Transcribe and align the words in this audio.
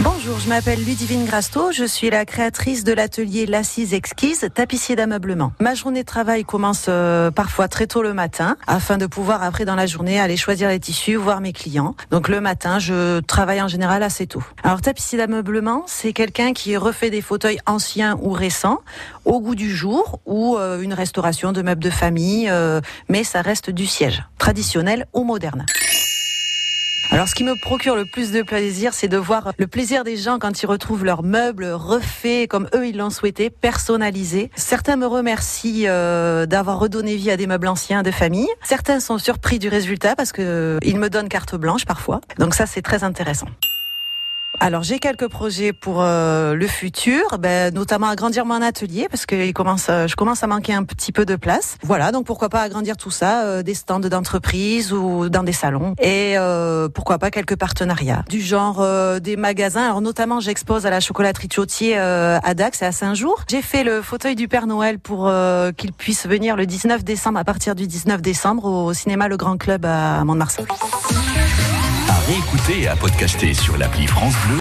Bonjour, 0.00 0.40
je 0.40 0.48
m'appelle 0.48 0.82
Ludivine 0.82 1.26
Grasto, 1.26 1.70
je 1.70 1.84
suis 1.84 2.08
la 2.08 2.24
créatrice 2.24 2.82
de 2.82 2.92
l'atelier 2.92 3.46
L'Assise 3.46 3.92
Exquise, 3.92 4.48
tapissier 4.52 4.96
d'ameublement. 4.96 5.52
Ma 5.60 5.74
journée 5.74 6.00
de 6.00 6.06
travail 6.06 6.44
commence 6.44 6.86
euh, 6.88 7.30
parfois 7.30 7.68
très 7.68 7.86
tôt 7.86 8.02
le 8.02 8.14
matin, 8.14 8.56
afin 8.66 8.96
de 8.96 9.06
pouvoir 9.06 9.42
après 9.42 9.64
dans 9.64 9.74
la 9.74 9.86
journée 9.86 10.18
aller 10.18 10.36
choisir 10.36 10.70
les 10.70 10.80
tissus, 10.80 11.14
voir 11.14 11.40
mes 11.40 11.52
clients. 11.52 11.94
Donc 12.10 12.28
le 12.28 12.40
matin, 12.40 12.78
je 12.78 13.20
travaille 13.20 13.60
en 13.60 13.68
général 13.68 14.02
assez 14.02 14.26
tôt. 14.26 14.42
Alors 14.64 14.80
tapissier 14.80 15.18
d'ameublement, 15.18 15.84
c'est 15.86 16.14
quelqu'un 16.14 16.52
qui 16.54 16.76
refait 16.76 17.10
des 17.10 17.22
fauteuils 17.22 17.58
anciens 17.66 18.18
ou 18.22 18.30
récents, 18.30 18.78
au 19.24 19.40
goût 19.40 19.54
du 19.54 19.70
jour, 19.70 20.20
ou 20.24 20.56
euh, 20.56 20.80
une 20.80 20.94
restauration 20.94 21.52
de 21.52 21.60
meubles 21.62 21.84
de 21.84 21.90
famille, 21.90 22.48
euh, 22.48 22.80
mais 23.08 23.24
ça 23.24 23.42
reste 23.42 23.70
du 23.70 23.86
siège, 23.86 24.24
traditionnel 24.38 25.06
ou 25.12 25.22
moderne. 25.22 25.66
Alors, 27.10 27.28
ce 27.28 27.34
qui 27.34 27.44
me 27.44 27.54
procure 27.60 27.94
le 27.96 28.04
plus 28.04 28.32
de 28.32 28.42
plaisir, 28.42 28.94
c'est 28.94 29.08
de 29.08 29.16
voir 29.16 29.52
le 29.58 29.66
plaisir 29.66 30.04
des 30.04 30.16
gens 30.16 30.38
quand 30.38 30.62
ils 30.62 30.66
retrouvent 30.66 31.04
leurs 31.04 31.22
meubles 31.22 31.66
refaits 31.66 32.48
comme 32.48 32.68
eux 32.74 32.86
ils 32.86 32.96
l'ont 32.96 33.10
souhaité, 33.10 33.50
personnalisés. 33.50 34.50
Certains 34.56 34.96
me 34.96 35.06
remercient 35.06 35.84
euh, 35.86 36.46
d'avoir 36.46 36.78
redonné 36.78 37.16
vie 37.16 37.30
à 37.30 37.36
des 37.36 37.46
meubles 37.46 37.68
anciens 37.68 38.02
de 38.02 38.10
famille. 38.10 38.48
Certains 38.62 39.00
sont 39.00 39.18
surpris 39.18 39.58
du 39.58 39.68
résultat 39.68 40.16
parce 40.16 40.32
que 40.32 40.42
euh, 40.42 40.78
ils 40.82 40.98
me 40.98 41.10
donnent 41.10 41.28
carte 41.28 41.54
blanche 41.54 41.84
parfois. 41.84 42.20
Donc 42.38 42.54
ça, 42.54 42.66
c'est 42.66 42.82
très 42.82 43.04
intéressant. 43.04 43.48
Alors 44.62 44.84
j'ai 44.84 45.00
quelques 45.00 45.26
projets 45.26 45.72
pour 45.72 46.02
euh, 46.02 46.54
le 46.54 46.68
futur, 46.68 47.36
ben, 47.40 47.74
notamment 47.74 48.06
agrandir 48.06 48.46
mon 48.46 48.62
atelier 48.62 49.08
parce 49.10 49.26
que 49.26 49.34
il 49.34 49.52
commence, 49.52 49.88
euh, 49.90 50.06
je 50.06 50.14
commence 50.14 50.44
à 50.44 50.46
manquer 50.46 50.72
un 50.72 50.84
petit 50.84 51.10
peu 51.10 51.26
de 51.26 51.34
place. 51.34 51.78
Voilà, 51.82 52.12
donc 52.12 52.26
pourquoi 52.26 52.48
pas 52.48 52.62
agrandir 52.62 52.96
tout 52.96 53.10
ça, 53.10 53.42
euh, 53.42 53.64
des 53.64 53.74
stands 53.74 53.98
d'entreprise 53.98 54.92
ou 54.92 55.28
dans 55.28 55.42
des 55.42 55.52
salons 55.52 55.96
et 56.00 56.36
pourquoi 56.94 57.18
pas 57.18 57.32
quelques 57.32 57.56
partenariats 57.56 58.24
du 58.28 58.40
genre 58.40 58.86
des 59.20 59.36
magasins. 59.36 59.82
Alors 59.82 60.00
notamment 60.00 60.38
j'expose 60.38 60.86
à 60.86 60.90
la 60.90 61.00
chocolaterie 61.00 61.48
Chotier 61.52 61.98
à 61.98 62.54
Dax 62.54 62.82
et 62.82 62.84
à 62.84 62.92
Saint-Jour. 62.92 63.42
J'ai 63.50 63.62
fait 63.62 63.82
le 63.82 64.00
fauteuil 64.00 64.36
du 64.36 64.46
Père 64.46 64.68
Noël 64.68 65.00
pour 65.00 65.30
qu'il 65.76 65.92
puisse 65.92 66.28
venir 66.28 66.54
le 66.54 66.66
19 66.66 67.02
décembre 67.02 67.40
à 67.40 67.44
partir 67.44 67.74
du 67.74 67.88
19 67.88 68.22
décembre 68.22 68.66
au 68.66 68.94
cinéma 68.94 69.26
Le 69.26 69.36
Grand 69.36 69.56
Club 69.56 69.84
à 69.84 70.22
Mont-de-Marsan. 70.24 70.62